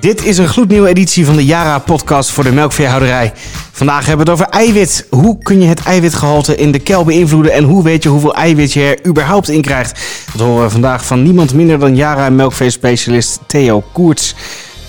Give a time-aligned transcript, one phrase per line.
[0.00, 3.32] Dit is een gloednieuwe editie van de Yara-podcast voor de melkveehouderij.
[3.72, 5.06] Vandaag hebben we het over eiwit.
[5.10, 8.72] Hoe kun je het eiwitgehalte in de kel beïnvloeden en hoe weet je hoeveel eiwit
[8.72, 10.00] je er überhaupt in krijgt?
[10.32, 14.34] Dat horen we vandaag van niemand minder dan Yara melkveespecialist Theo Koerts.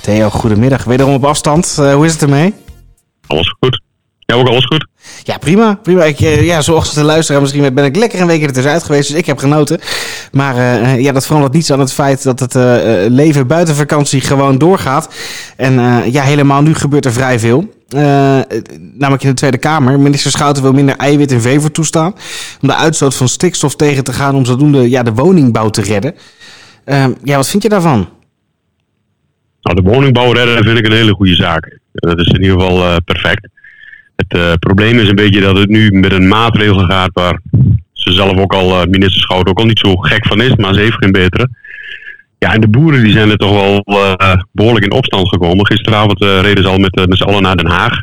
[0.02, 0.84] Theo, goedemiddag.
[0.84, 1.78] Wederom op afstand.
[1.80, 2.54] Uh, hoe is het ermee?
[3.28, 3.82] Alles goed.
[4.20, 4.88] Ja, ook alles goed.
[5.24, 5.80] Ja, prima.
[5.84, 6.04] prima.
[6.04, 9.10] Ik, eh, ja, zoals de luisteraar misschien ben ik lekker een week er tussenuit geweest.
[9.10, 9.80] Dus ik heb genoten.
[10.32, 12.54] Maar uh, ja, dat verandert niets aan het feit dat het
[13.12, 15.14] leven buiten vakantie gewoon doorgaat.
[15.56, 15.74] En
[16.12, 17.74] ja, helemaal nu gebeurt er vrij veel.
[18.98, 20.00] namelijk in de Tweede Kamer.
[20.00, 22.14] Minister Schouten wil minder eiwit in veevoer toestaan.
[22.62, 24.36] Om de uitstoot van stikstof tegen te gaan.
[24.36, 26.16] Om zodoende ja, de woningbouw te redden.
[27.24, 28.10] ja, wat vind je daarvan?
[29.62, 31.80] Nou, de woningbouw redden vind ik een hele goede zaak.
[31.92, 33.48] Dat is in ieder geval perfect.
[34.28, 37.42] Het uh, probleem is een beetje dat het nu met een maatregel gaat waar
[37.94, 40.74] ze zelf ook al, uh, minister Schout, ook al niet zo gek van is, maar
[40.74, 41.50] ze heeft geen betere.
[42.38, 45.66] Ja, en de boeren die zijn er toch wel uh, behoorlijk in opstand gekomen.
[45.66, 47.98] Gisteravond reden ze al met, met z'n allen naar Den Haag.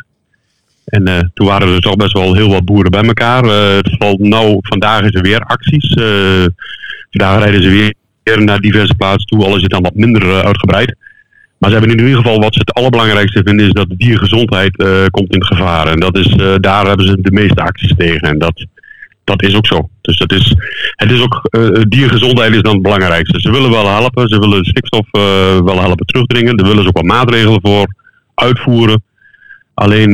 [0.85, 3.45] En toen waren er toch best wel heel wat boeren bij elkaar.
[3.45, 5.93] het valt nou, vandaag is er weer acties.
[7.11, 10.97] vandaag rijden ze weer naar diverse plaatsen toe, al is het dan wat minder uitgebreid.
[11.67, 14.81] Maar ze hebben in ieder geval wat ze het allerbelangrijkste vinden is dat de diergezondheid
[14.81, 15.87] uh, komt in gevaar.
[15.87, 18.29] En dat is, uh, daar hebben ze de meeste acties tegen.
[18.29, 18.67] En dat,
[19.25, 19.89] dat is ook zo.
[20.01, 20.55] Dus dat is,
[20.97, 23.41] het is ook, uh, diergezondheid is dan het belangrijkste.
[23.41, 25.07] Ze willen wel helpen, ze willen stikstof
[25.65, 26.57] wel helpen terugdringen.
[26.57, 27.95] Daar willen ze ook wat maatregelen voor
[28.35, 29.03] uitvoeren.
[29.75, 30.13] Alleen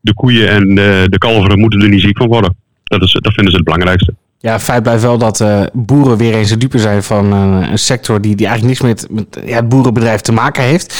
[0.00, 0.74] de koeien en
[1.10, 2.56] de kalveren moeten er niet ziek van worden.
[2.84, 4.14] Dat, is, dat vinden ze het belangrijkste.
[4.42, 7.78] Ja, feit blijft wel dat uh, boeren weer eens de dupe zijn van uh, een
[7.78, 10.94] sector die, die eigenlijk niks met, met ja, het boerenbedrijf te maken heeft.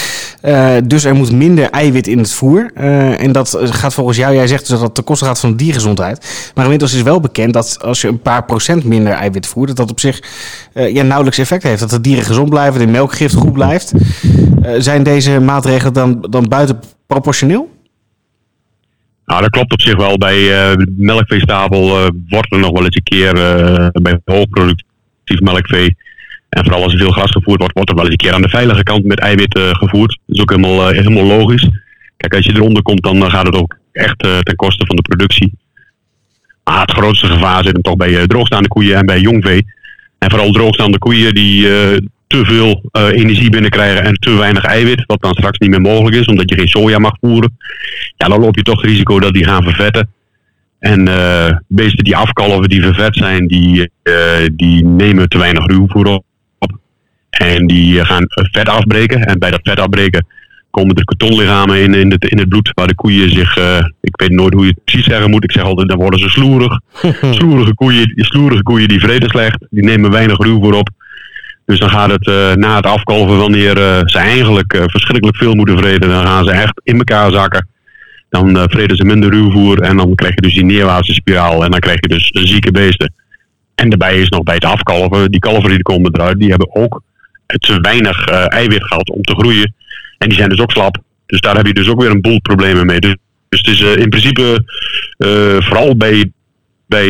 [0.44, 2.70] Uh, dus er moet minder eiwit in het voer.
[2.74, 6.50] en dat gaat volgens jou, jij zegt dus dat dat ten koste gaat van diergezondheid.
[6.54, 9.76] Maar inmiddels is wel bekend dat als je een paar procent minder eiwit voert, dat
[9.76, 10.22] dat op zich
[10.72, 11.80] ja, nauwelijks effect heeft.
[11.80, 13.92] Dat de dieren gezond blijven, de melkgift goed blijft.
[14.78, 17.68] zijn deze maatregelen dan, dan buiten proportioneel?
[19.26, 20.18] Nou, dat klopt op zich wel.
[20.18, 20.72] Bij uh,
[22.28, 25.96] wordt er nog wel eens een keer uh, bij hoogproductief melkvee.
[26.48, 28.42] En vooral als er veel gras gevoerd wordt, wordt er wel eens een keer aan
[28.42, 30.18] de veilige kant met eiwit gevoerd.
[30.26, 31.68] Dat is ook helemaal, helemaal logisch.
[32.16, 35.52] Kijk, als je eronder komt, dan gaat het ook echt ten koste van de productie.
[36.64, 39.66] Maar het grootste gevaar zit hem toch bij droogstaande koeien en bij jongvee.
[40.18, 41.68] En vooral droogstaande koeien die
[42.32, 46.16] te veel uh, energie binnenkrijgen en te weinig eiwit, wat dan straks niet meer mogelijk
[46.16, 47.58] is, omdat je geen soja mag voeren,
[48.16, 50.08] ja, dan loop je toch het risico dat die gaan vervetten.
[50.78, 54.14] En uh, beesten die afkalven, die vervet zijn, die, uh,
[54.52, 56.24] die nemen te weinig ruwvoer op.
[57.30, 59.24] En die gaan vet afbreken.
[59.24, 60.26] En bij dat vet afbreken
[60.70, 63.56] komen er kartonlichamen in, in, het, in het bloed, waar de koeien zich,
[64.00, 66.28] ik weet nooit hoe je het precies zeggen moet, ik zeg altijd, dan worden ze
[66.28, 66.80] sloerig.
[67.38, 70.90] sloerige, koeien, sloerige koeien die vreten slecht, die nemen weinig ruwvoer op.
[71.72, 75.54] Dus dan gaat het uh, na het afkalven, wanneer uh, ze eigenlijk uh, verschrikkelijk veel
[75.54, 77.68] moeten vreten, dan gaan ze echt in elkaar zakken.
[78.28, 81.64] Dan vreten ze minder ruwvoer en dan krijg je dus die neerwaartse spiraal.
[81.64, 83.14] En dan krijg je dus zieke beesten.
[83.74, 87.02] En daarbij is nog bij het afkalven, die kalveren die komen eruit, die hebben ook
[87.46, 89.74] te weinig eiwit gehad om te groeien.
[90.18, 90.98] En die zijn dus ook slap.
[91.26, 93.00] Dus daar heb je dus ook weer een boel problemen mee.
[93.00, 93.16] Dus,
[93.48, 94.64] dus het is in principe
[95.58, 96.32] vooral bij,
[96.86, 97.08] bij,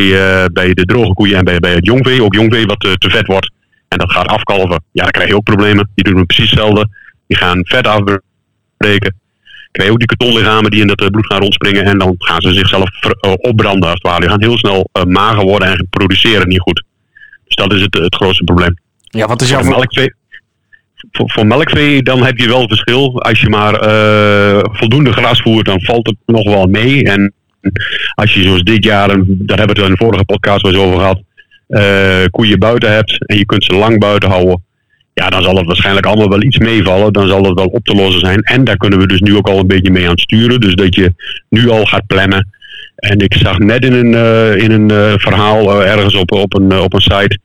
[0.53, 3.51] bij de droge koeien en bij, bij het jongvee, ook jongvee wat te vet wordt
[3.93, 5.89] en dat gaat afkalven, ja, dan krijg je ook problemen.
[5.95, 6.87] Die doen precies hetzelfde.
[7.27, 9.15] Die gaan vet afbreken.
[9.71, 11.83] Krijg je ook die kartonlichamen die in dat eh, bloed gaan rondspringen.
[11.83, 14.19] En dan gaan ze zichzelf eh, opbranden als het ware.
[14.19, 16.83] Die gaan heel snel uh, mager worden en produceren niet goed.
[17.45, 18.73] Dus dat is het, het grootste probleem.
[19.01, 19.63] Ja, wat is jouw...
[19.63, 20.13] Melkvee,
[21.11, 23.21] voor, voor melkvee dan heb je wel verschil.
[23.21, 23.73] Als je maar
[24.75, 27.03] voldoende gras voert, dan valt het nog wel mee.
[27.03, 27.33] En
[28.15, 30.81] als je zoals dit jaar, daar hebben we het in de vorige podcast wel eens
[30.81, 31.21] over gehad
[31.67, 34.61] uh, koeien buiten hebt en je kunt ze lang buiten houden,
[35.13, 37.13] ja, dan zal het waarschijnlijk allemaal wel iets meevallen.
[37.13, 38.41] Dan zal het wel op te lossen zijn.
[38.41, 40.59] En daar kunnen we dus nu ook al een beetje mee aan sturen.
[40.59, 41.13] Dus dat je
[41.49, 42.47] nu al gaat plannen.
[42.95, 46.79] En ik zag net in een, uh, in een uh, verhaal ergens op, op, een,
[46.79, 47.39] op een site.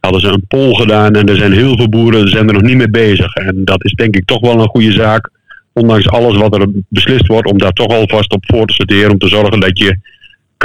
[0.00, 2.76] Hadden ze een poll gedaan en er zijn heel veel boeren zijn er nog niet
[2.76, 3.34] mee bezig.
[3.34, 5.30] En dat is denk ik toch wel een goede zaak.
[5.72, 9.10] Ondanks alles wat er beslist wordt, om daar toch alvast op voor te sorteren.
[9.10, 9.98] Om te zorgen dat je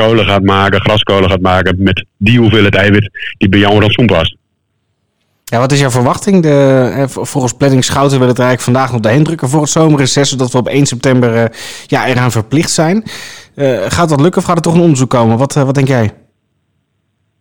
[0.02, 4.36] kolen gaat maken, graskolen gaat maken met die hoeveelheid eiwit die bij jouw rantsoen past.
[5.44, 6.44] Ja, wat is jouw verwachting?
[6.44, 10.30] De, eh, volgens planning Schouten wil het eigenlijk vandaag nog de heen voor het zomerreces,
[10.30, 11.44] zodat we op 1 september uh,
[11.88, 13.04] ja, eraan verplicht zijn.
[13.56, 15.38] Uh, gaat dat lukken of gaat er toch een onderzoek komen?
[15.38, 16.14] Wat, wat denk jij?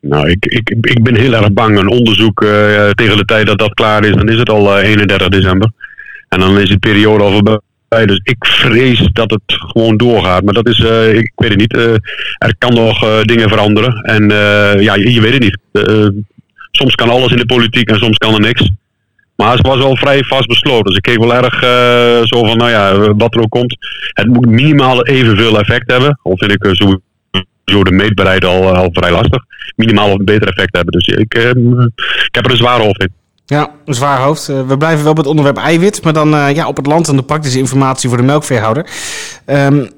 [0.00, 1.78] Nou, ik, ik, ik ben heel erg bang.
[1.78, 2.40] Een onderzoek
[2.94, 5.70] tegen de tijd dat dat klaar is, dan is het al 31 december.
[6.28, 7.60] En dan is de periode al voorbij.
[7.88, 10.42] Dus ik vrees dat het gewoon doorgaat.
[10.44, 11.76] Maar dat is, uh, ik weet het niet.
[11.76, 11.94] Uh,
[12.38, 14.02] er kan nog uh, dingen veranderen.
[14.02, 14.28] En
[14.80, 15.58] ja, je, weet het niet.
[16.70, 18.70] soms kan alles in de politiek en soms kan er niks.
[19.36, 20.84] Maar ze was wel vrij vast besloten.
[20.84, 21.60] Dus ik keek wel erg
[22.26, 23.76] zo van, nou ja, wat er ook komt.
[24.12, 26.18] Het moet minimaal evenveel effect hebben.
[26.22, 29.44] Al vind ik sowieso de meetbaarheid al, vrij lastig.
[29.76, 30.92] Minimaal een beter effect hebben.
[30.92, 31.34] Dus ik,
[32.24, 33.17] ik heb er een zware hoofd in.
[33.50, 34.46] Ja, een zwaar hoofd.
[34.46, 37.22] we blijven wel bij het onderwerp eiwit, maar dan ja, op het land en de
[37.22, 38.90] praktische informatie voor de melkveehouder.
[39.46, 39.88] Um,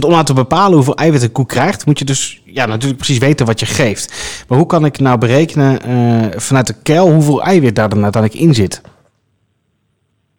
[0.00, 3.18] want om te bepalen hoeveel eiwit een koe krijgt, moet je dus ja, natuurlijk precies
[3.18, 4.12] weten wat je geeft.
[4.48, 8.42] Maar hoe kan ik nou berekenen uh, vanuit de kuil hoeveel eiwit daar dan uiteindelijk
[8.42, 8.80] in zit?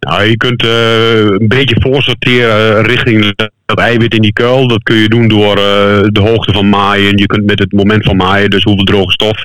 [0.06, 3.34] Nou, je kunt uh, een beetje voorsorteren richting
[3.66, 4.68] dat eiwit in die kuil.
[4.68, 5.64] Dat kun je doen door uh,
[6.08, 7.18] de hoogte van maaien.
[7.18, 9.38] Je kunt met het moment van maaien, dus hoeveel droge stof.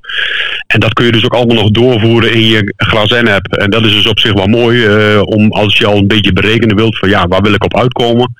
[0.66, 3.46] En dat kun je dus ook allemaal nog doorvoeren in je gras-app.
[3.46, 6.76] En dat is dus op zich wel mooi, om als je al een beetje berekenen
[6.76, 8.34] wilt van ja, waar wil ik op uitkomen.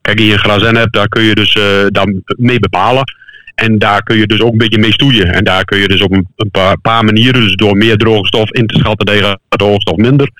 [0.00, 1.58] Kijk, in je grazen hebt, daar kun je dus
[1.88, 3.04] daar mee bepalen.
[3.54, 5.32] En daar kun je dus ook een beetje mee stoeien.
[5.32, 6.26] En daar kun je dus op een,
[6.82, 9.40] paar, manieren, dus door meer droge stof in te schatten tegen
[9.78, 10.30] stof minder,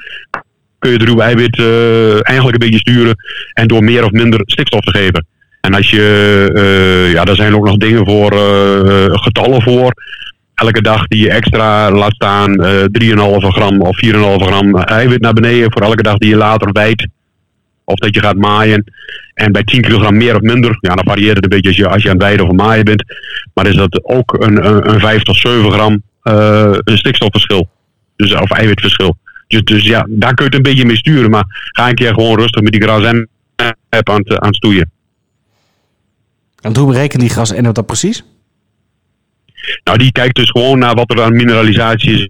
[0.78, 3.16] kun je de ruwe eiwit uh, eigenlijk een beetje sturen.
[3.52, 5.26] En door meer of minder stikstof te geven.
[5.60, 8.32] En als je, uh, ja, daar zijn ook nog dingen voor,
[9.18, 9.92] getallen voor.
[10.54, 15.72] Elke dag die je extra laat staan, 3,5 gram of 4,5 gram eiwit naar beneden.
[15.72, 17.08] Voor elke dag die je later bijt
[17.88, 18.84] of dat je gaat maaien.
[19.34, 21.88] En bij 10 kilogram meer of minder, ja, dan varieert het een beetje als je,
[21.88, 23.04] als je aan het weiden of maaien bent.
[23.54, 27.68] Maar is dat ook een, een, een 5 tot 7 gram uh, een stikstofverschil.
[28.16, 29.16] Dus, of eiwitverschil.
[29.48, 31.30] Dus, dus ja, daar kun je het een beetje mee sturen.
[31.30, 33.28] Maar ga een keer gewoon rustig met die gras en
[33.88, 34.90] app aan, aan het stoeien.
[36.60, 38.24] En hoe berekent die gras en dat precies?
[39.84, 42.28] Nou, die kijkt dus gewoon naar wat er aan mineralisatie is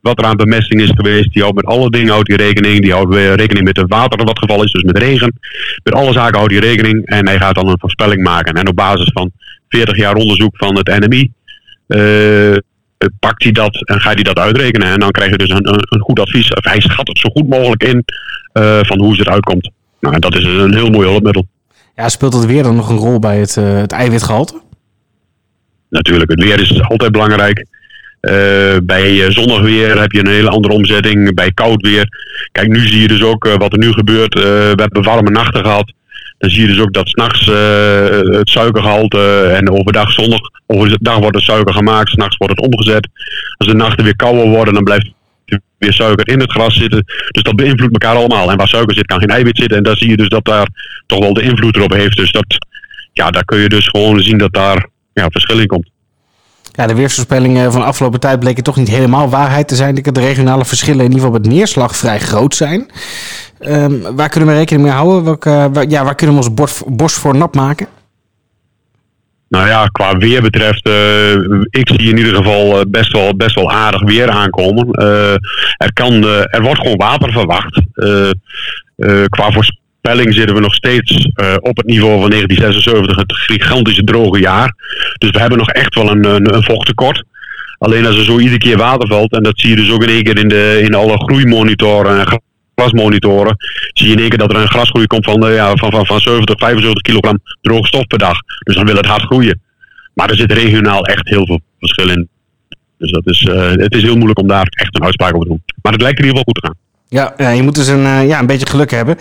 [0.00, 1.32] wat er aan bemesting is geweest.
[1.32, 2.80] Die houdt met alle dingen houdt die rekening.
[2.80, 5.32] Die houdt rekening met het water wat geval is, dus met regen.
[5.82, 7.06] Met alle zaken houdt hij rekening.
[7.06, 8.54] En hij gaat dan een voorspelling maken.
[8.54, 9.30] En op basis van
[9.68, 11.30] 40 jaar onderzoek van het NMI...
[11.88, 12.58] Uh, eh,
[13.18, 14.88] pakt hij dat en gaat hij dat uitrekenen.
[14.88, 16.52] En dan krijg je dus een, een, een goed advies.
[16.54, 18.04] Of hij schat het zo goed mogelijk in
[18.52, 19.70] uh, van hoe ze eruit komt.
[20.00, 21.46] Nou, dat is een heel mooi hulpmiddel.
[21.96, 24.60] Ja, speelt het weer dan nog een rol bij het, uh, het eiwitgehalte?
[25.88, 27.58] Natuurlijk, het weer is altijd belangrijk.
[28.20, 28.32] Uh,
[28.82, 31.34] bij eh, zonnig weer heb je een hele andere omzetting.
[31.34, 32.08] Bij koud weer.
[32.52, 34.34] Kijk, nu zie je dus ook wat er nu gebeurt.
[34.34, 35.92] we hebben warme nachten gehad.
[36.38, 37.46] Dan zie je dus ook dat s'nachts
[38.38, 40.40] het suikergehalte en overdag zonnig.
[40.66, 43.08] Overdag wordt het suiker gemaakt, s'nachts wordt het omgezet.
[43.56, 45.10] Als de nachten weer kouder worden, dan blijft
[45.78, 47.04] weer suiker in het gras zitten.
[47.30, 48.50] Dus dat beïnvloedt elkaar allemaal.
[48.50, 49.76] En waar suiker zit, kan geen eiwit zitten.
[49.76, 50.68] En daar zie je dus dat daar
[51.06, 52.16] toch wel de invloed erop heeft.
[52.16, 52.66] Dus dat,
[53.12, 55.90] ja, daar kun je dus gewoon zien dat daar ja, verschil in komt.
[56.72, 59.94] Ja, de weersvoorspellingen van de afgelopen tijd bleken toch niet helemaal waarheid te zijn.
[59.94, 62.90] De regionale verschillen in ieder geval met neerslag vrij groot zijn.
[63.60, 65.24] Um, waar kunnen we rekening mee houden?
[65.24, 67.86] Welke, waar, ja, waar kunnen we ons borst voor nap maken?
[69.48, 71.32] Nou ja, qua weer betreft, uh,
[71.70, 74.90] ik zie in ieder geval best wel, best wel aardig weer aankomen.
[75.76, 77.80] Er, kan, er wordt gewoon water verwacht.
[79.28, 84.04] qua voorspelling Pelling zitten we nog steeds uh, op het niveau van 1976, het gigantische
[84.04, 84.74] droge jaar.
[85.18, 87.24] Dus we hebben nog echt wel een, een, een vochttekort.
[87.78, 90.08] Alleen als er zo iedere keer water valt, en dat zie je dus ook in
[90.08, 92.40] één keer in, de, in alle groeimonitoren en
[92.74, 93.56] grasmonitoren,
[93.92, 96.06] zie je in één keer dat er een grasgroei komt van, uh, ja, van, van,
[96.06, 98.38] van 70, 75 kilogram droge stof per dag.
[98.58, 99.60] Dus dan wil het hard groeien.
[100.14, 102.28] Maar er zit regionaal echt heel veel verschil in.
[102.98, 105.52] Dus dat is, uh, het is heel moeilijk om daar echt een uitspraak over te
[105.52, 105.62] doen.
[105.82, 106.87] Maar het lijkt in ieder geval goed te gaan.
[107.10, 109.16] Ja, je moet dus een, uh, ja, een beetje geluk hebben.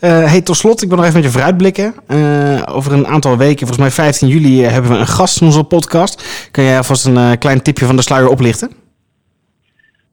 [0.00, 1.94] Uh, hey, tot slot, ik wil nog even met je vooruitblikken.
[2.08, 5.64] Uh, over een aantal weken, volgens mij 15 juli, hebben we een gast in onze
[5.64, 6.22] podcast.
[6.50, 8.70] Kun jij alvast een klein tipje van de sluier oplichten?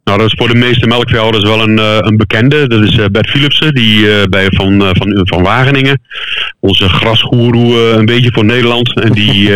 [0.05, 2.67] Nou, dat is voor de meeste melkveehouders wel een, een bekende.
[2.67, 6.01] Dat is Bert Philipsen, die bij van, van, van Wageningen.
[6.59, 9.01] Onze grasgoeroe een beetje voor Nederland.
[9.01, 9.49] En die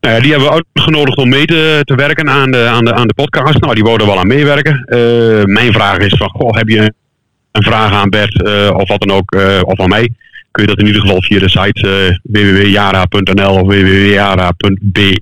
[0.00, 3.06] Nou die hebben we uitgenodigd om mee te, te werken aan de, aan, de, aan
[3.06, 3.60] de podcast.
[3.60, 4.84] Nou, die wouden wel aan meewerken.
[5.52, 6.92] Mijn vraag is van, goh, heb je
[7.52, 10.08] een vraag aan Bert of wat dan ook, of aan mij?
[10.50, 15.20] Kun je dat in ieder geval via de site www.jara.nl of www.jara.be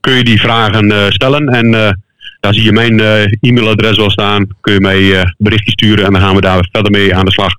[0.00, 1.48] kun je die vragen stellen.
[1.48, 1.96] En
[2.42, 3.00] daar zie je mijn
[3.40, 4.46] e-mailadres wel staan.
[4.60, 7.52] Kun je mij berichtjes sturen en dan gaan we daar verder mee aan de slag.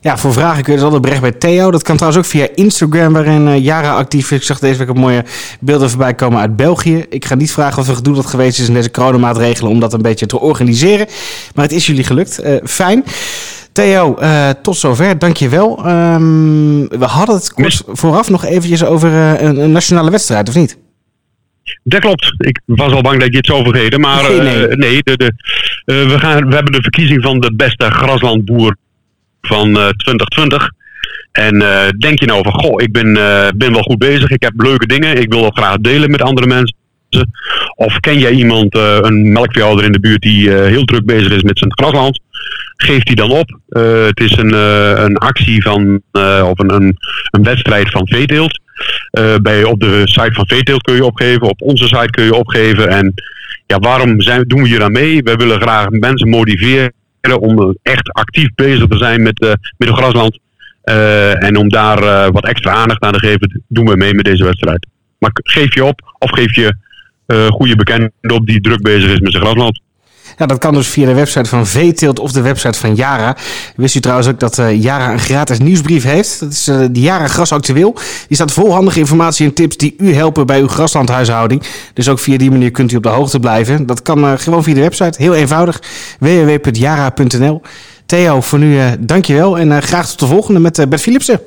[0.00, 1.70] Ja, voor vragen kun je dus altijd bericht bij Theo.
[1.70, 4.38] Dat kan trouwens ook via Instagram, waarin Jara actief is.
[4.38, 5.24] Ik zag deze week een mooie
[5.60, 7.04] beelden voorbij komen uit België.
[7.08, 9.92] Ik ga niet vragen wat er gedoe dat geweest is in deze coronamaatregelen om dat
[9.92, 11.06] een beetje te organiseren.
[11.54, 12.44] Maar het is jullie gelukt.
[12.44, 13.04] Uh, fijn.
[13.72, 15.18] Theo, uh, tot zover.
[15.18, 15.86] Dank je wel.
[15.86, 20.78] Um, we hadden het kort vooraf nog eventjes over een, een, nationale wedstrijd, of niet?
[21.82, 22.34] Dat klopt.
[22.38, 24.00] Ik was al bang dat je het zou vergeten.
[24.00, 24.66] Maar nee, nee.
[24.66, 25.32] nee de, de,
[25.84, 28.76] we, gaan, we hebben de verkiezing van de beste graslandboer
[29.40, 30.62] van 2020.
[30.62, 34.30] Eh, en uh, denk je nou van, goh, ik ben, uh, ben wel goed bezig,
[34.30, 36.76] ik heb leuke dingen, ik wil dat graag delen met andere mensen.
[37.74, 41.32] Of ken jij iemand, uh, een melkveehouder in de buurt die uh, heel druk bezig
[41.32, 42.20] is met zijn grasland?
[42.76, 43.58] Geef die dan op.
[43.68, 44.52] Uh, het is een,
[45.04, 46.02] een actie van,
[46.42, 46.96] of een, een,
[47.30, 48.60] een, wedstrijd van veeteelt.
[49.42, 52.88] Bij, op de site van veeteelt kun je opgeven, op onze site kun je opgeven.
[52.88, 53.14] En
[53.66, 55.22] ja, waarom zijn, doen we hier aan mee?
[55.22, 56.92] Wij willen graag mensen motiveren
[57.40, 59.40] om echt actief bezig te zijn met,
[59.76, 60.38] met het grasland.
[61.38, 64.86] en om daar wat extra aandacht aan te geven, doen we mee met deze wedstrijd.
[65.18, 66.76] Maar geef je op of geef je
[67.26, 69.80] uh, goede bekende op die druk bezig is met zijn grasland.
[70.38, 73.36] Ja, dat kan dus via de website van Veeteelt of de website van Jara.
[73.76, 76.40] Wist u trouwens ook dat uh, Jara een gratis nieuwsbrief heeft?
[76.40, 77.92] Dat is uh, de Jara Gras Actueel.
[78.26, 81.62] Die staat vol handige informatie en tips die u helpen bij uw graslandhuishouding.
[81.94, 83.86] Dus ook via die manier kunt u op de hoogte blijven.
[83.86, 85.22] Dat kan uh, gewoon via de website.
[85.22, 85.82] Heel eenvoudig.
[86.18, 87.62] www.jara.nl
[88.06, 91.40] Theo, voor nu dankjewel en graag tot de volgende met Bert Philipsen.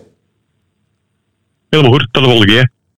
[1.70, 2.08] Helemaal goed.
[2.12, 2.81] Tot de volgende keer.